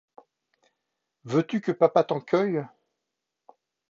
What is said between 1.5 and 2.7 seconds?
que papa t’en cueille?